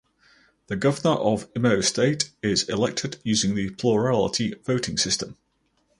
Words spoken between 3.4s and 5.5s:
the plurality voting system.